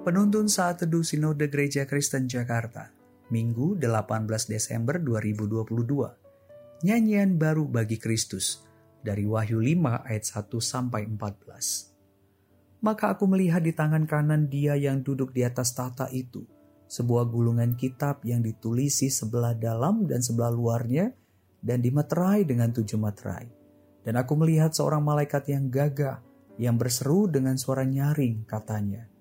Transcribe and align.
Penuntun 0.00 0.48
Saat 0.48 0.80
Teduh 0.80 1.04
Sinode 1.04 1.52
Gereja 1.52 1.84
Kristen 1.84 2.24
Jakarta, 2.24 2.88
Minggu 3.28 3.76
18 3.76 4.48
Desember 4.48 4.96
2022. 4.96 6.88
Nyanyian 6.88 7.36
baru 7.36 7.68
bagi 7.68 8.00
Kristus 8.00 8.64
dari 9.04 9.28
Wahyu 9.28 9.60
5 9.60 10.08
ayat 10.08 10.24
1 10.24 10.56
sampai 10.56 11.04
14. 11.04 12.80
Maka 12.80 13.12
aku 13.12 13.28
melihat 13.28 13.60
di 13.60 13.76
tangan 13.76 14.08
kanan 14.08 14.48
dia 14.48 14.72
yang 14.72 15.04
duduk 15.04 15.36
di 15.36 15.44
atas 15.44 15.76
tahta 15.76 16.08
itu, 16.08 16.48
sebuah 16.88 17.28
gulungan 17.28 17.76
kitab 17.76 18.24
yang 18.24 18.40
ditulisi 18.40 19.12
sebelah 19.12 19.52
dalam 19.52 20.08
dan 20.08 20.24
sebelah 20.24 20.48
luarnya 20.48 21.12
dan 21.60 21.84
dimeterai 21.84 22.48
dengan 22.48 22.72
tujuh 22.72 22.96
materai. 22.96 23.52
Dan 24.00 24.16
aku 24.16 24.32
melihat 24.32 24.72
seorang 24.72 25.04
malaikat 25.04 25.44
yang 25.52 25.68
gagah 25.68 26.24
yang 26.56 26.80
berseru 26.80 27.28
dengan 27.28 27.60
suara 27.60 27.84
nyaring 27.84 28.48
katanya, 28.48 29.19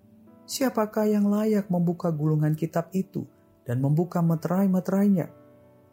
Siapakah 0.49 1.05
yang 1.05 1.29
layak 1.29 1.69
membuka 1.69 2.09
gulungan 2.09 2.57
kitab 2.57 2.89
itu 2.89 3.21
dan 3.69 3.77
membuka 3.77 4.17
meterai-meterainya? 4.25 5.29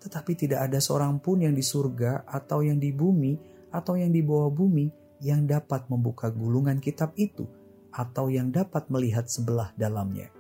Tetapi 0.01 0.33
tidak 0.33 0.73
ada 0.73 0.81
seorang 0.81 1.21
pun 1.21 1.45
yang 1.45 1.53
di 1.53 1.61
surga 1.61 2.25
atau 2.25 2.65
yang 2.65 2.81
di 2.81 2.89
bumi 2.89 3.37
atau 3.69 4.01
yang 4.01 4.09
di 4.09 4.25
bawah 4.25 4.49
bumi 4.49 4.89
yang 5.21 5.45
dapat 5.45 5.85
membuka 5.93 6.33
gulungan 6.33 6.81
kitab 6.81 7.13
itu 7.21 7.45
atau 7.93 8.33
yang 8.33 8.49
dapat 8.49 8.89
melihat 8.89 9.29
sebelah 9.29 9.77
dalamnya. 9.77 10.33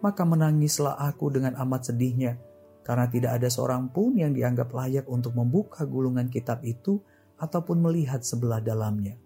Maka 0.00 0.24
menangislah 0.24 0.96
aku 0.96 1.28
dengan 1.28 1.52
amat 1.60 1.92
sedihnya, 1.92 2.40
karena 2.80 3.12
tidak 3.12 3.44
ada 3.44 3.52
seorang 3.52 3.92
pun 3.92 4.16
yang 4.16 4.32
dianggap 4.32 4.72
layak 4.72 5.04
untuk 5.04 5.36
membuka 5.36 5.84
gulungan 5.84 6.32
kitab 6.32 6.64
itu 6.64 6.96
ataupun 7.36 7.76
melihat 7.76 8.24
sebelah 8.24 8.64
dalamnya. 8.64 9.20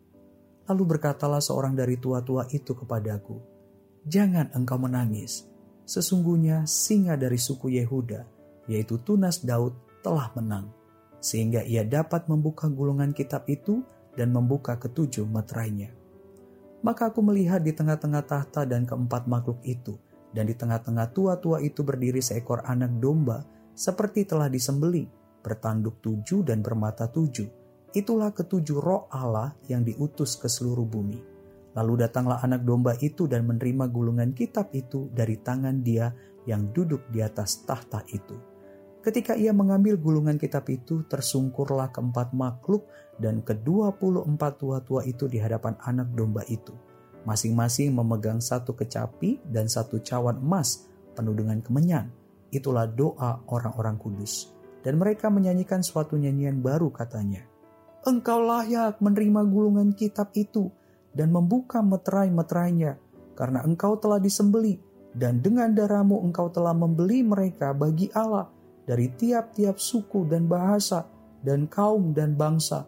Lalu 0.67 0.99
berkatalah 0.99 1.39
seorang 1.39 1.79
dari 1.79 2.03
tua-tua 2.03 2.51
itu 2.51 2.75
kepadaku, 2.75 3.54
Jangan 4.05 4.53
engkau 4.53 4.77
menangis. 4.77 5.49
Sesungguhnya 5.89 6.69
singa 6.69 7.17
dari 7.17 7.41
suku 7.41 7.73
Yehuda, 7.73 8.29
yaitu 8.69 9.01
Tunas 9.01 9.41
Daud, 9.41 9.73
telah 10.05 10.29
menang. 10.37 10.69
Sehingga 11.25 11.65
ia 11.65 11.89
dapat 11.89 12.29
membuka 12.29 12.69
gulungan 12.69 13.17
kitab 13.17 13.49
itu 13.49 13.81
dan 14.13 14.29
membuka 14.29 14.77
ketujuh 14.77 15.25
meterainya. 15.25 15.89
Maka 16.85 17.09
aku 17.09 17.25
melihat 17.25 17.65
di 17.65 17.73
tengah-tengah 17.73 18.29
tahta 18.29 18.69
dan 18.69 18.85
keempat 18.85 19.25
makhluk 19.25 19.65
itu, 19.65 19.97
dan 20.37 20.53
di 20.53 20.53
tengah-tengah 20.53 21.09
tua-tua 21.17 21.65
itu 21.65 21.81
berdiri 21.81 22.21
seekor 22.21 22.61
anak 22.69 22.93
domba, 23.01 23.41
seperti 23.73 24.29
telah 24.29 24.53
disembeli, 24.53 25.09
bertanduk 25.41 26.05
tujuh 26.05 26.45
dan 26.45 26.61
bermata 26.61 27.09
tujuh. 27.09 27.49
Itulah 27.97 28.37
ketujuh 28.37 28.85
roh 28.85 29.09
Allah 29.09 29.57
yang 29.65 29.81
diutus 29.81 30.37
ke 30.37 30.45
seluruh 30.45 30.85
bumi 30.85 31.34
Lalu 31.75 32.07
datanglah 32.07 32.39
anak 32.39 32.63
domba 32.63 32.95
itu 33.03 33.27
dan 33.27 33.51
menerima 33.51 33.91
gulungan 33.91 34.31
kitab 34.31 34.71
itu 34.71 35.11
dari 35.11 35.43
tangan 35.43 35.83
dia 35.83 36.15
yang 36.47 36.71
duduk 36.71 37.11
di 37.11 37.19
atas 37.19 37.67
tahta 37.67 38.07
itu. 38.15 38.39
Ketika 39.03 39.37
ia 39.37 39.53
mengambil 39.53 40.01
gulungan 40.01 40.41
kitab 40.41 40.65
itu, 40.73 41.05
tersungkurlah 41.05 41.93
keempat 41.93 42.33
makhluk 42.33 42.89
dan 43.21 43.45
kedua 43.45 43.93
puluh 43.93 44.25
empat 44.25 44.57
tua-tua 44.57 45.05
itu 45.05 45.29
di 45.29 45.37
hadapan 45.37 45.77
anak 45.85 46.15
domba 46.17 46.41
itu. 46.49 46.73
Masing-masing 47.29 47.93
memegang 47.93 48.41
satu 48.41 48.73
kecapi 48.73 49.45
dan 49.45 49.69
satu 49.69 50.01
cawan 50.01 50.41
emas 50.41 50.89
penuh 51.13 51.37
dengan 51.37 51.61
kemenyan. 51.61 52.09
Itulah 52.49 52.89
doa 52.89 53.45
orang-orang 53.51 53.99
kudus. 54.01 54.55
Dan 54.85 55.01
mereka 55.01 55.33
menyanyikan 55.33 55.81
suatu 55.81 56.17
nyanyian 56.21 56.61
baru 56.61 56.93
katanya. 56.93 57.45
Engkau 58.05 58.45
layak 58.45 59.01
menerima 59.01 59.41
gulungan 59.49 59.97
kitab 59.97 60.33
itu 60.37 60.69
dan 61.15 61.31
membuka 61.31 61.81
meterai-meterainya, 61.81 62.99
karena 63.39 63.63
engkau 63.63 63.97
telah 63.97 64.19
disembeli, 64.19 64.83
dan 65.15 65.39
dengan 65.39 65.71
darahmu 65.71 66.21
engkau 66.27 66.51
telah 66.51 66.75
membeli 66.75 67.23
mereka 67.23 67.71
bagi 67.71 68.11
Allah 68.13 68.51
dari 68.85 69.09
tiap-tiap 69.15 69.79
suku 69.79 70.27
dan 70.27 70.51
bahasa, 70.51 71.07
dan 71.47 71.71
kaum 71.71 72.11
dan 72.11 72.35
bangsa, 72.35 72.85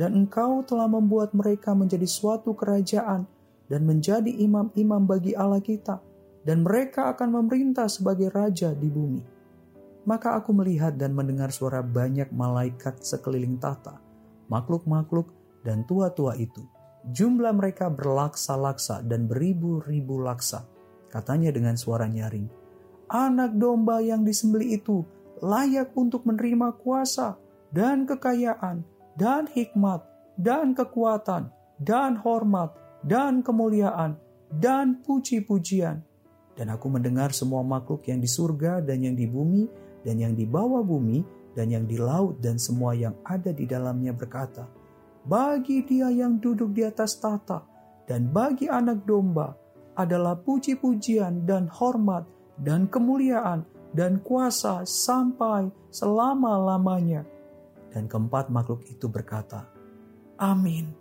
dan 0.00 0.16
engkau 0.24 0.64
telah 0.64 0.88
membuat 0.88 1.36
mereka 1.36 1.76
menjadi 1.76 2.08
suatu 2.08 2.56
kerajaan 2.56 3.28
dan 3.68 3.82
menjadi 3.84 4.30
imam-imam 4.30 5.04
bagi 5.04 5.36
Allah 5.36 5.60
kita, 5.60 6.00
dan 6.48 6.64
mereka 6.64 7.12
akan 7.12 7.44
memerintah 7.44 7.92
sebagai 7.92 8.32
raja 8.32 8.72
di 8.72 8.88
bumi. 8.88 9.22
Maka 10.06 10.38
aku 10.38 10.54
melihat 10.54 10.94
dan 10.94 11.12
mendengar 11.12 11.50
suara 11.50 11.82
banyak 11.82 12.30
malaikat 12.30 13.02
sekeliling 13.02 13.58
tata, 13.58 13.98
makhluk-makhluk 14.46 15.34
dan 15.66 15.82
tua-tua 15.82 16.38
itu 16.38 16.75
Jumlah 17.06 17.54
mereka 17.54 17.86
berlaksa-laksa 17.86 19.06
dan 19.06 19.30
beribu-ribu 19.30 20.18
laksa. 20.18 20.66
Katanya 21.06 21.54
dengan 21.54 21.78
suara 21.78 22.10
nyaring, 22.10 22.50
Anak 23.06 23.54
domba 23.54 24.02
yang 24.02 24.26
disembeli 24.26 24.74
itu 24.74 25.06
layak 25.38 25.94
untuk 25.94 26.26
menerima 26.26 26.74
kuasa 26.82 27.38
dan 27.70 28.02
kekayaan 28.02 28.82
dan 29.14 29.46
hikmat 29.46 30.02
dan 30.34 30.74
kekuatan 30.74 31.54
dan 31.78 32.18
hormat 32.18 32.74
dan 33.06 33.46
kemuliaan 33.46 34.18
dan 34.50 34.98
puji-pujian. 35.06 36.02
Dan 36.58 36.66
aku 36.74 36.90
mendengar 36.90 37.30
semua 37.30 37.62
makhluk 37.62 38.02
yang 38.10 38.18
di 38.18 38.26
surga 38.26 38.82
dan 38.82 39.06
yang 39.06 39.14
di 39.14 39.30
bumi 39.30 39.70
dan 40.02 40.18
yang 40.18 40.34
di 40.34 40.42
bawah 40.42 40.82
bumi 40.82 41.22
dan 41.54 41.70
yang 41.70 41.86
di 41.86 42.00
laut 42.00 42.42
dan 42.42 42.58
semua 42.58 42.98
yang 42.98 43.14
ada 43.22 43.54
di 43.54 43.68
dalamnya 43.68 44.10
berkata, 44.10 44.66
bagi 45.26 45.82
dia 45.82 46.06
yang 46.08 46.38
duduk 46.38 46.70
di 46.70 46.86
atas 46.86 47.18
tahta 47.18 47.66
dan 48.06 48.30
bagi 48.30 48.70
anak 48.70 49.02
domba 49.02 49.50
adalah 49.98 50.38
puji-pujian 50.38 51.42
dan 51.42 51.66
hormat 51.66 52.22
dan 52.62 52.86
kemuliaan 52.86 53.66
dan 53.90 54.22
kuasa 54.22 54.86
sampai 54.86 55.66
selama-lamanya. 55.90 57.26
Dan 57.90 58.06
keempat 58.06 58.52
makhluk 58.52 58.86
itu 58.86 59.08
berkata, 59.10 59.66
Amin. 60.38 60.92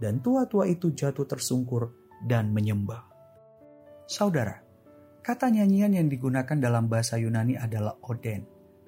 Dan 0.00 0.18
tua-tua 0.18 0.66
itu 0.66 0.90
jatuh 0.90 1.28
tersungkur 1.28 1.92
dan 2.26 2.50
menyembah. 2.50 3.06
Saudara, 4.08 4.58
kata 5.22 5.52
nyanyian 5.52 5.94
yang 5.94 6.08
digunakan 6.10 6.58
dalam 6.58 6.90
bahasa 6.90 7.20
Yunani 7.20 7.54
adalah 7.54 7.94
oden, 8.02 8.42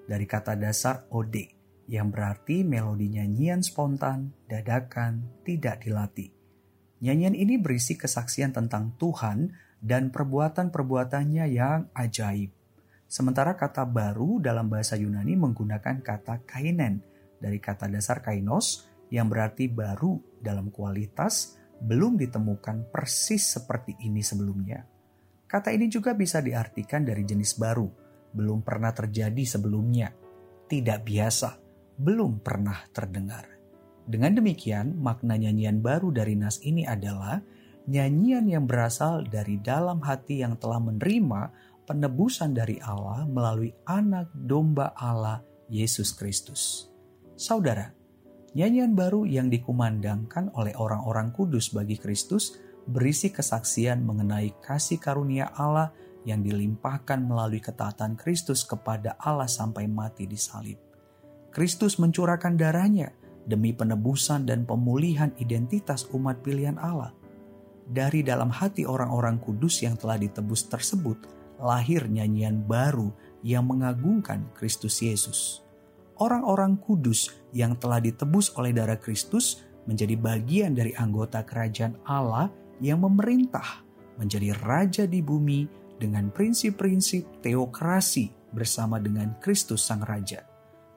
dari 0.08 0.26
kata 0.26 0.58
dasar 0.58 1.06
ode, 1.14 1.53
yang 1.90 2.08
berarti 2.08 2.64
melodi 2.64 3.12
nyanyian 3.12 3.60
spontan, 3.60 4.32
dadakan, 4.48 5.24
tidak 5.44 5.84
dilatih. 5.84 6.32
Nyanyian 7.04 7.36
ini 7.36 7.60
berisi 7.60 8.00
kesaksian 8.00 8.56
tentang 8.56 8.96
Tuhan 8.96 9.52
dan 9.84 10.08
perbuatan-perbuatannya 10.08 11.44
yang 11.52 11.92
ajaib. 11.92 12.48
Sementara 13.04 13.52
kata 13.54 13.84
baru 13.84 14.40
dalam 14.40 14.72
bahasa 14.72 14.96
Yunani 14.96 15.36
menggunakan 15.36 16.00
kata 16.00 16.48
kainen 16.48 17.04
dari 17.36 17.60
kata 17.60 17.92
dasar 17.92 18.24
kainos 18.24 18.88
yang 19.12 19.28
berarti 19.28 19.68
baru 19.68 20.16
dalam 20.40 20.72
kualitas 20.72 21.60
belum 21.84 22.16
ditemukan 22.16 22.88
persis 22.88 23.60
seperti 23.60 24.00
ini 24.08 24.24
sebelumnya. 24.24 24.88
Kata 25.44 25.70
ini 25.70 25.92
juga 25.92 26.16
bisa 26.16 26.40
diartikan 26.40 27.04
dari 27.04 27.22
jenis 27.22 27.60
baru, 27.60 27.86
belum 28.32 28.64
pernah 28.64 28.90
terjadi 28.90 29.44
sebelumnya, 29.44 30.10
tidak 30.66 31.04
biasa, 31.04 31.63
belum 31.98 32.42
pernah 32.42 32.78
terdengar. 32.90 33.46
Dengan 34.04 34.36
demikian, 34.36 35.00
makna 35.00 35.40
nyanyian 35.40 35.80
baru 35.80 36.12
dari 36.12 36.36
nas 36.36 36.60
ini 36.60 36.84
adalah 36.84 37.40
nyanyian 37.88 38.44
yang 38.44 38.64
berasal 38.68 39.24
dari 39.24 39.56
dalam 39.60 40.04
hati 40.04 40.44
yang 40.44 40.60
telah 40.60 40.80
menerima 40.80 41.52
penebusan 41.88 42.52
dari 42.52 42.80
Allah 42.80 43.24
melalui 43.28 43.72
anak 43.88 44.32
domba 44.32 44.92
Allah 44.96 45.40
Yesus 45.68 46.12
Kristus. 46.12 46.88
Saudara, 47.36 47.92
nyanyian 48.52 48.92
baru 48.92 49.24
yang 49.24 49.48
dikumandangkan 49.48 50.52
oleh 50.56 50.76
orang-orang 50.76 51.32
kudus 51.32 51.72
bagi 51.72 51.96
Kristus 51.96 52.56
berisi 52.84 53.32
kesaksian 53.32 54.04
mengenai 54.04 54.60
kasih 54.60 55.00
karunia 55.00 55.48
Allah 55.56 55.92
yang 56.24 56.40
dilimpahkan 56.40 57.20
melalui 57.20 57.60
ketaatan 57.60 58.16
Kristus 58.16 58.64
kepada 58.64 59.16
Allah 59.20 59.48
sampai 59.48 59.88
mati 59.88 60.24
di 60.24 60.36
salib. 60.36 60.93
Kristus 61.54 62.02
mencurahkan 62.02 62.58
darahnya 62.58 63.14
demi 63.46 63.70
penebusan 63.70 64.42
dan 64.42 64.66
pemulihan 64.66 65.30
identitas 65.38 66.10
umat 66.10 66.42
pilihan 66.42 66.74
Allah. 66.82 67.14
Dari 67.86 68.26
dalam 68.26 68.50
hati 68.50 68.82
orang-orang 68.82 69.38
kudus 69.38 69.86
yang 69.86 69.94
telah 69.94 70.18
ditebus 70.18 70.66
tersebut, 70.66 71.14
lahir 71.62 72.10
nyanyian 72.10 72.58
baru 72.66 73.14
yang 73.46 73.70
mengagungkan 73.70 74.50
Kristus 74.58 74.98
Yesus. 74.98 75.62
Orang-orang 76.18 76.74
kudus 76.74 77.30
yang 77.54 77.78
telah 77.78 78.02
ditebus 78.02 78.50
oleh 78.58 78.74
darah 78.74 78.98
Kristus 78.98 79.62
menjadi 79.86 80.18
bagian 80.18 80.74
dari 80.74 80.90
anggota 80.98 81.46
kerajaan 81.46 81.94
Allah 82.02 82.50
yang 82.82 82.98
memerintah 83.06 83.86
menjadi 84.18 84.58
raja 84.58 85.04
di 85.06 85.22
bumi 85.22 85.70
dengan 86.02 86.34
prinsip-prinsip 86.34 87.46
teokrasi 87.46 88.30
bersama 88.50 88.98
dengan 88.98 89.38
Kristus 89.38 89.86
Sang 89.86 90.02
Raja. 90.02 90.53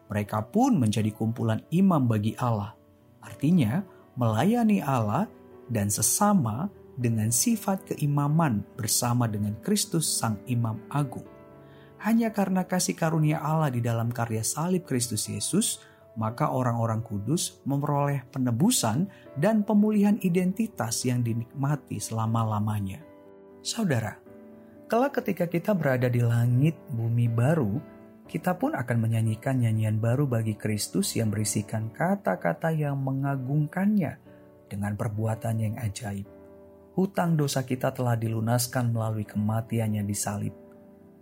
Mereka 0.07 0.51
pun 0.51 0.79
menjadi 0.79 1.11
kumpulan 1.11 1.59
imam 1.71 2.07
bagi 2.07 2.33
Allah. 2.39 2.75
Artinya, 3.19 3.83
melayani 4.15 4.79
Allah 4.79 5.27
dan 5.67 5.91
sesama 5.91 6.71
dengan 6.97 7.29
sifat 7.29 7.93
keimaman 7.93 8.65
bersama 8.73 9.29
dengan 9.29 9.53
Kristus 9.61 10.09
Sang 10.09 10.41
Imam 10.49 10.81
Agung. 10.89 11.27
Hanya 12.01 12.33
karena 12.33 12.65
kasih 12.65 12.97
karunia 12.97 13.41
Allah 13.41 13.69
di 13.69 13.81
dalam 13.81 14.09
karya 14.09 14.41
salib 14.41 14.85
Kristus 14.85 15.29
Yesus, 15.29 15.81
maka 16.17 16.49
orang-orang 16.49 17.05
kudus 17.05 17.61
memperoleh 17.69 18.25
penebusan 18.33 19.05
dan 19.37 19.61
pemulihan 19.61 20.17
identitas 20.25 21.05
yang 21.05 21.21
dinikmati 21.21 22.01
selama-lamanya. 22.01 23.01
Saudara, 23.61 24.17
kelak 24.89 25.21
ketika 25.21 25.45
kita 25.45 25.77
berada 25.77 26.09
di 26.09 26.21
langit 26.25 26.73
bumi 26.89 27.29
baru, 27.29 27.77
kita 28.27 28.59
pun 28.59 28.75
akan 28.75 28.97
menyanyikan 28.99 29.63
nyanyian 29.63 30.03
baru 30.03 30.27
bagi 30.27 30.59
Kristus 30.59 31.15
yang 31.15 31.31
berisikan 31.31 31.87
kata-kata 31.95 32.75
yang 32.75 32.99
mengagungkannya 32.99 34.19
dengan 34.67 34.99
perbuatan 34.99 35.55
yang 35.63 35.75
ajaib. 35.79 36.27
Hutang 36.99 37.39
dosa 37.39 37.63
kita 37.63 37.95
telah 37.95 38.19
dilunaskan 38.19 38.91
melalui 38.91 39.23
kematiannya 39.23 40.03
di 40.03 40.15
salib. 40.17 40.53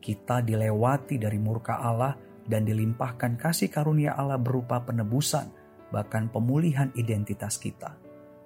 Kita 0.02 0.42
dilewati 0.42 1.22
dari 1.22 1.38
murka 1.38 1.78
Allah 1.78 2.18
dan 2.46 2.66
dilimpahkan 2.66 3.38
kasih 3.38 3.70
karunia 3.70 4.18
Allah 4.18 4.42
berupa 4.42 4.82
penebusan, 4.82 5.46
bahkan 5.94 6.26
pemulihan 6.34 6.90
identitas 6.98 7.62
kita. 7.62 7.94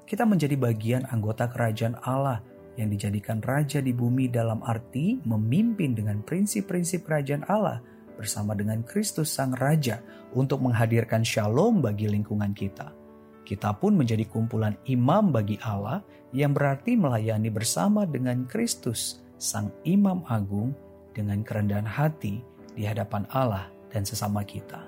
Kita 0.03 0.27
menjadi 0.27 0.59
bagian 0.59 1.07
anggota 1.07 1.47
kerajaan 1.47 1.95
Allah 2.03 2.43
yang 2.75 2.91
dijadikan 2.91 3.39
raja 3.39 3.79
di 3.79 3.95
bumi 3.95 4.27
dalam 4.27 4.59
arti 4.65 5.19
memimpin 5.23 5.95
dengan 5.95 6.23
prinsip-prinsip 6.25 7.07
kerajaan 7.07 7.45
Allah 7.47 7.83
bersama 8.19 8.51
dengan 8.51 8.83
Kristus 8.83 9.31
Sang 9.31 9.55
Raja 9.55 10.03
untuk 10.35 10.59
menghadirkan 10.59 11.23
shalom 11.23 11.79
bagi 11.79 12.11
lingkungan 12.11 12.51
kita. 12.51 12.91
Kita 13.47 13.71
pun 13.79 13.95
menjadi 13.95 14.27
kumpulan 14.27 14.75
imam 14.91 15.31
bagi 15.31 15.55
Allah 15.63 16.03
yang 16.35 16.51
berarti 16.51 16.99
melayani 16.99 17.47
bersama 17.47 18.03
dengan 18.03 18.43
Kristus, 18.43 19.23
Sang 19.39 19.71
Imam 19.87 20.27
Agung, 20.27 20.75
dengan 21.15 21.41
kerendahan 21.41 21.87
hati 21.87 22.43
di 22.75 22.83
hadapan 22.83 23.23
Allah 23.31 23.71
dan 23.89 24.03
sesama 24.03 24.43
kita. 24.43 24.83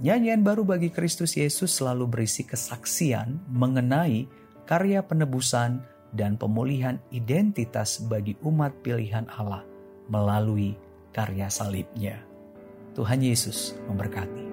Nyanyian 0.00 0.40
baru 0.44 0.64
bagi 0.64 0.88
Kristus 0.88 1.36
Yesus 1.36 1.72
selalu 1.76 2.04
berisi 2.08 2.44
kesaksian 2.44 3.44
mengenai 3.48 4.28
karya 4.68 5.00
penebusan 5.00 5.80
dan 6.12 6.36
pemulihan 6.36 7.00
identitas 7.12 8.00
bagi 8.04 8.36
umat 8.44 8.76
pilihan 8.84 9.24
Allah 9.32 9.64
melalui 10.10 10.76
karya 11.16 11.48
salibnya. 11.48 12.20
Tuhan 12.92 13.24
Yesus 13.24 13.72
memberkati. 13.88 14.45